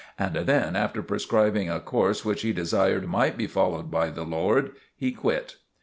and 0.17 0.33
then 0.35 0.75
after 0.75 1.03
prescribing 1.03 1.69
a 1.69 1.79
course 1.79 2.25
which 2.25 2.41
he 2.41 2.51
desired 2.51 3.07
might 3.07 3.37
be 3.37 3.45
followed 3.45 3.91
by 3.91 4.09
the 4.09 4.23
Lord, 4.25 4.71
he 4.97 5.11
quit." 5.11 5.57